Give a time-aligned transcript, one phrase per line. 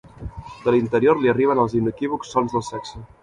[0.63, 3.05] De l'interior li arriben els inequívocs sons del sexe.